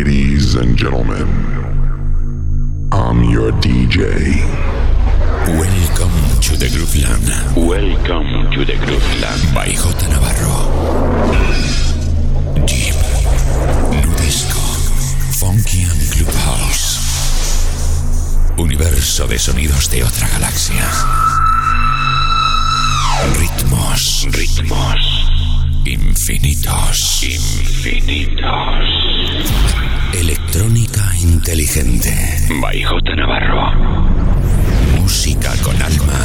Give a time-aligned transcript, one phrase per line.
[0.00, 1.28] Ladies and gentlemen,
[2.90, 4.00] I'm your DJ.
[5.60, 7.28] Welcome to the Grooveland.
[7.54, 9.54] Welcome to the Grooveland.
[9.54, 10.08] By J.
[10.08, 10.56] Navarro.
[12.64, 12.96] Deep,
[14.00, 14.64] Nudisco,
[15.38, 16.96] Funky and Clubhouse.
[18.56, 20.88] Universo de sonidos de otra galaxia.
[23.38, 25.19] Ritmos, ritmos.
[26.10, 28.42] Infinitos, infinitos.
[30.12, 32.12] Electrónica inteligente.
[32.60, 33.14] By J.
[33.14, 33.72] Navarro.
[34.98, 36.18] Música con alma,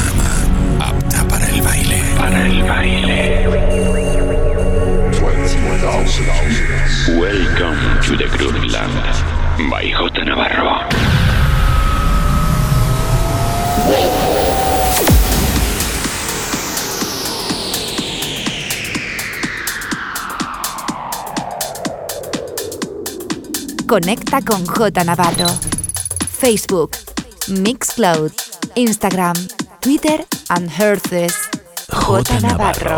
[0.80, 2.02] apta para el baile.
[2.18, 3.48] Para el baile.
[7.16, 9.70] Welcome to the Grooveland.
[9.70, 10.24] By J.
[10.24, 10.80] Navarro.
[23.86, 25.46] Conecta con J Navarro.
[26.28, 26.96] Facebook,
[27.48, 28.32] Mixcloud,
[28.74, 29.34] Instagram,
[29.80, 31.48] Twitter and Herces.
[31.92, 32.96] J Navarro.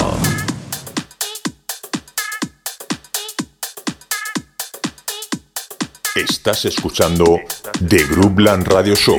[6.14, 7.38] Estás escuchando
[7.86, 9.18] The Groupland Radio Show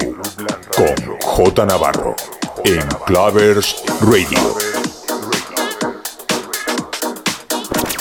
[0.76, 2.16] con J Navarro
[2.66, 4.56] en Clavers Radio.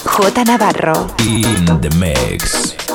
[0.04, 1.06] J Navarro.
[1.18, 2.87] In the mix.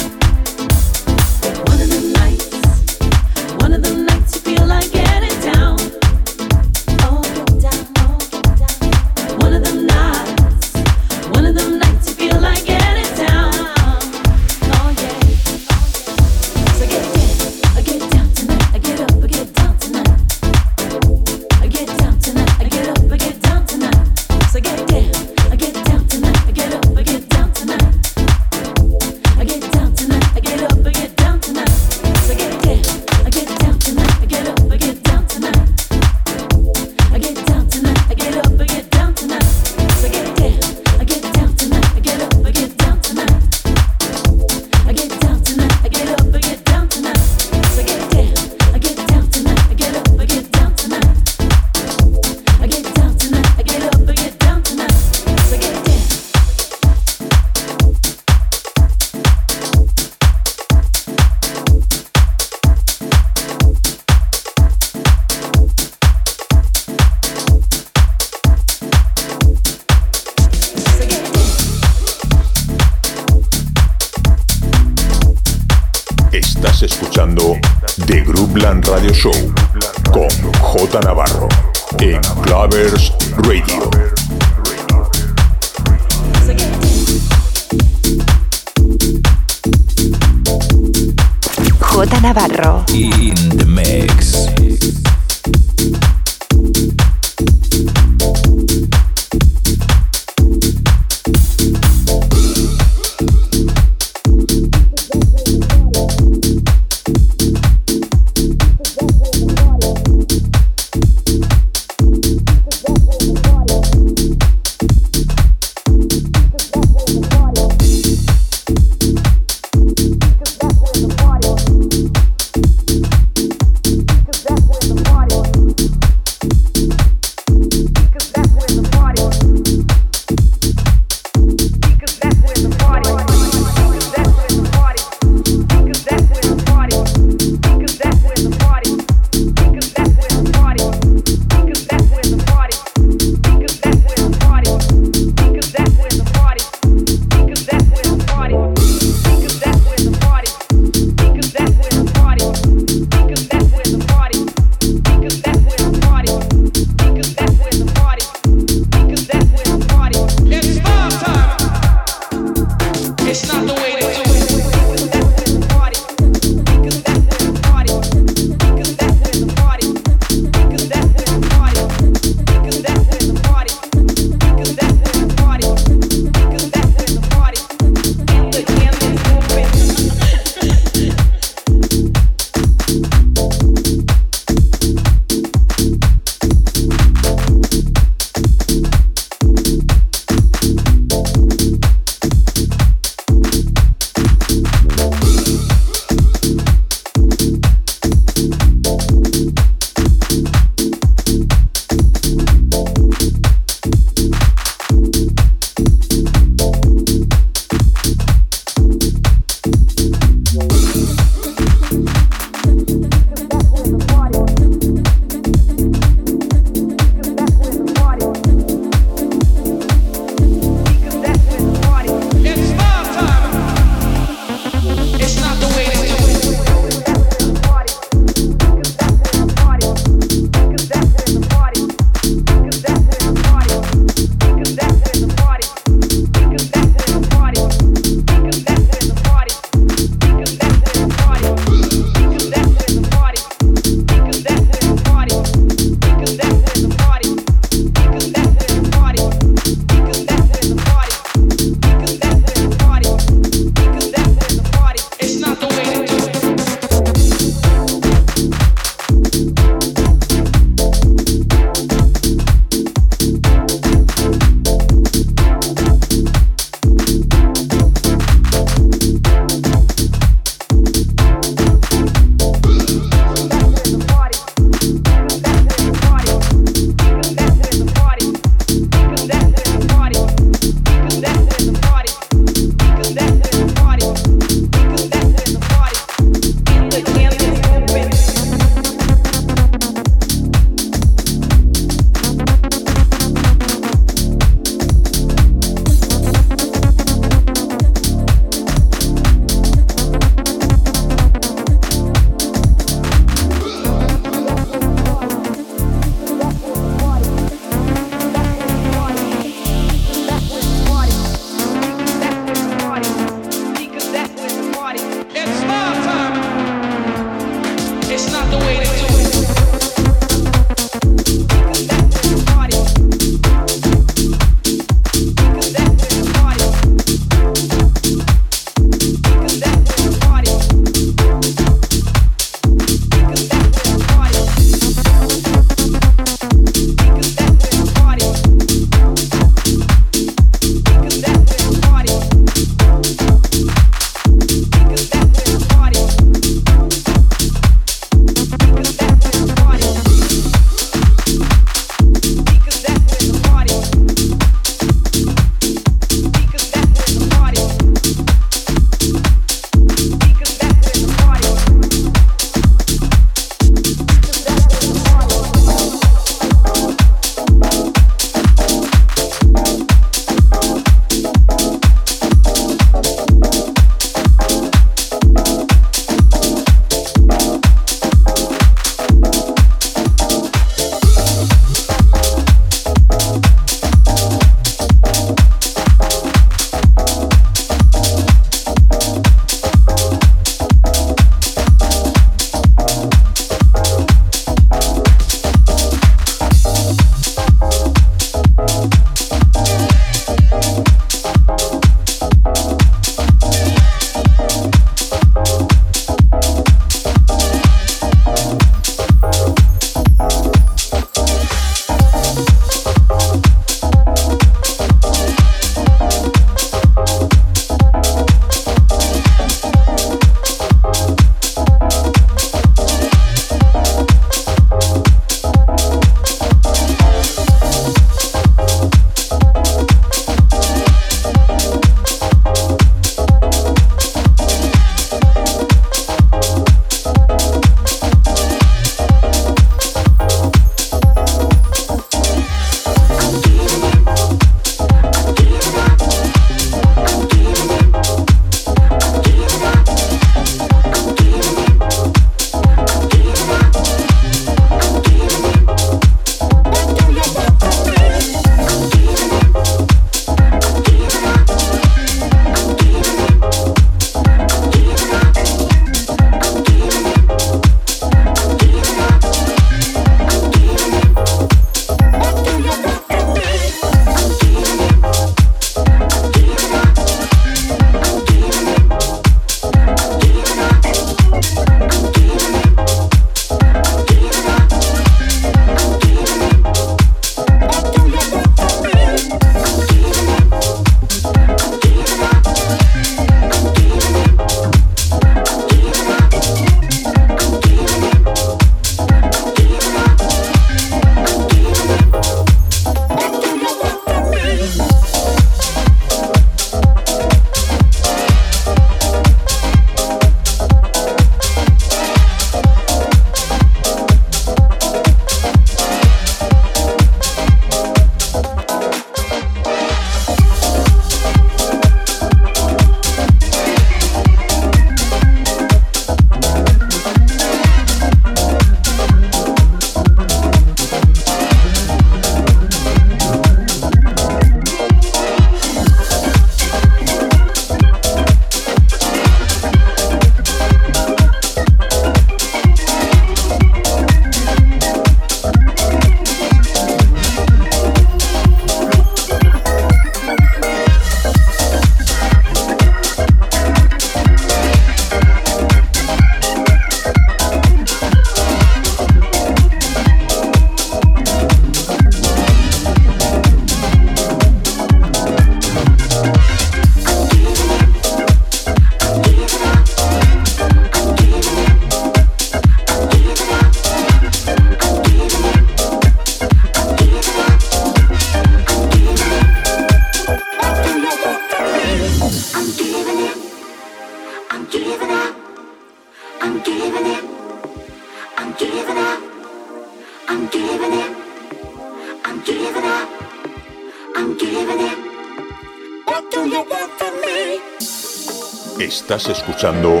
[599.58, 600.00] Escuchando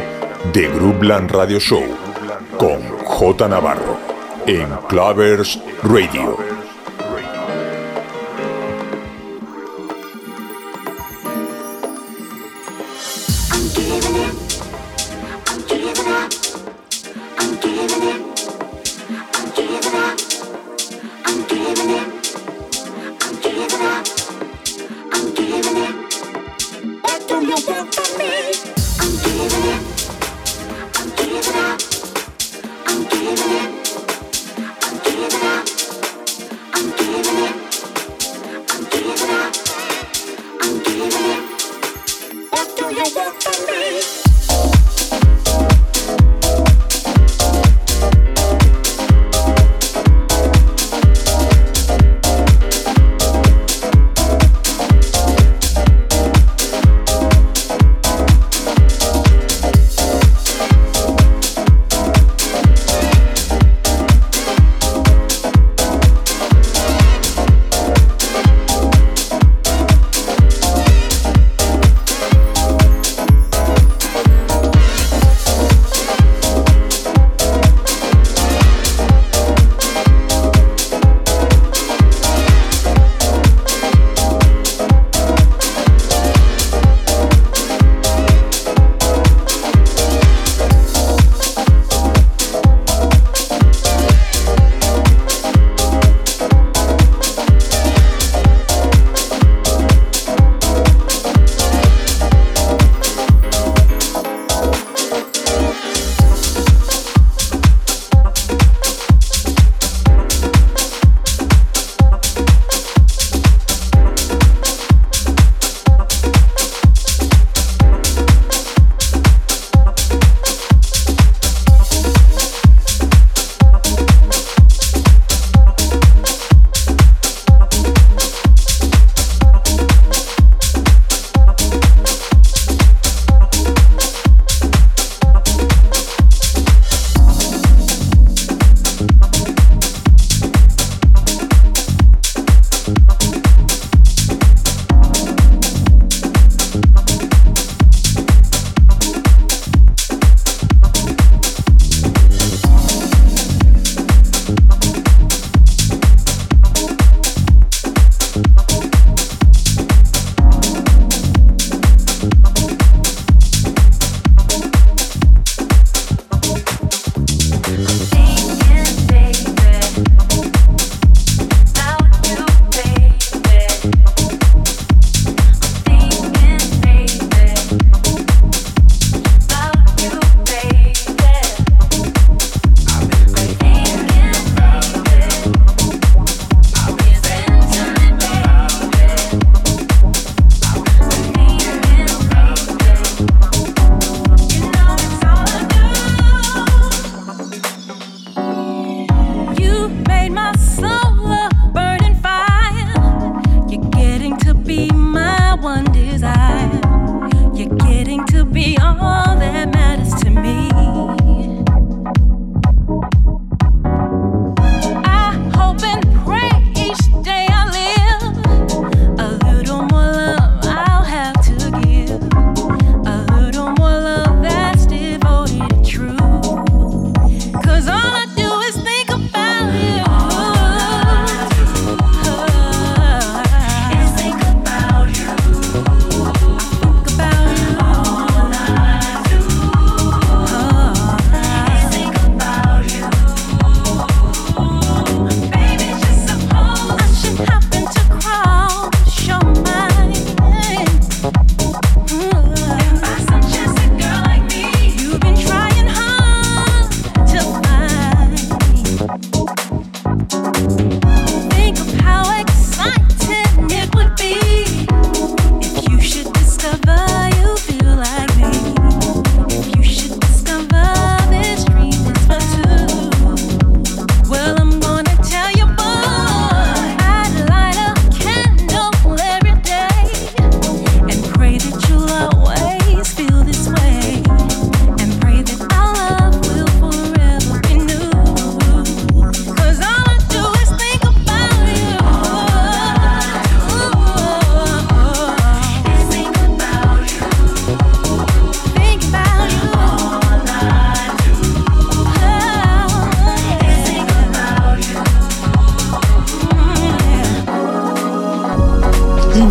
[0.52, 0.68] The
[1.26, 1.82] Radio Show
[2.58, 3.98] con J Navarro
[4.46, 6.57] en Clavers Radio.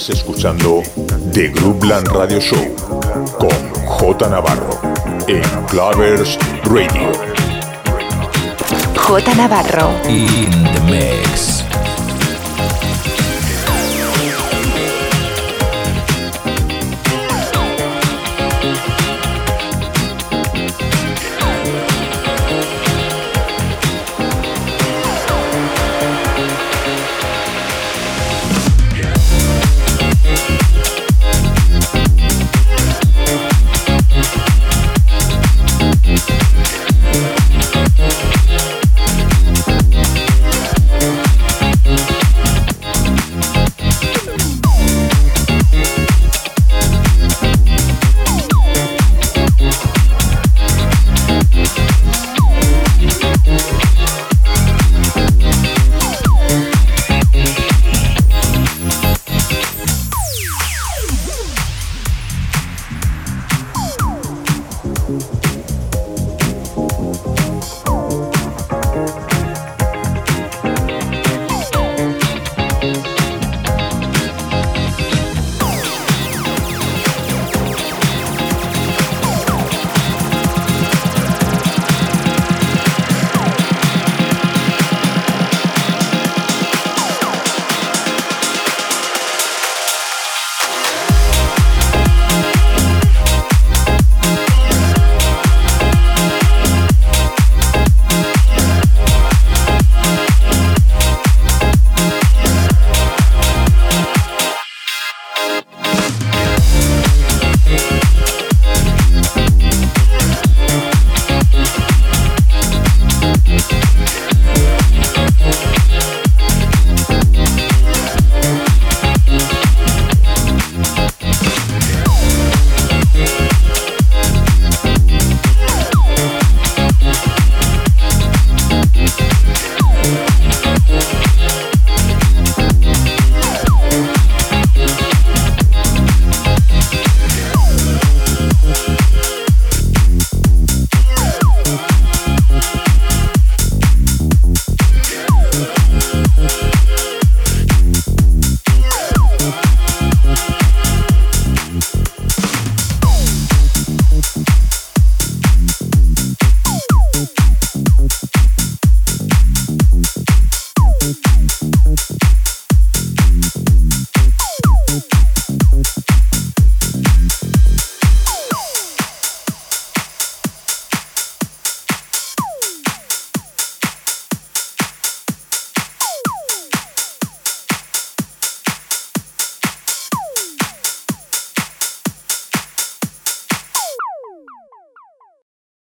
[0.00, 0.82] Estás escuchando
[1.30, 2.74] The Groupland Radio Show
[3.38, 4.80] con J Navarro
[5.28, 7.12] en Clavers Radio.
[8.96, 9.90] J Navarro.
[10.08, 10.69] In.